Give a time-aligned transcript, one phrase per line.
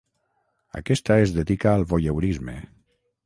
[0.79, 2.57] Aquesta es dedica al voyeurisme.